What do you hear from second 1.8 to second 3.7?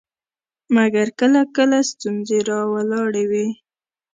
ستونزې راولاړوي.